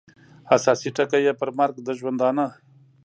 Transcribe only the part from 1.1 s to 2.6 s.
یې پر مرګ د ژوندانه